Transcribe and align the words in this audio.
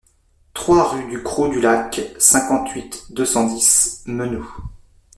trois 0.55 0.89
rue 0.89 1.07
du 1.11 1.21
Crot 1.21 1.49
du 1.49 1.61
Lac, 1.61 2.01
cinquante-huit, 2.17 3.05
deux 3.11 3.23
cent 3.23 3.45
dix, 3.45 4.01
Menou 4.07 4.51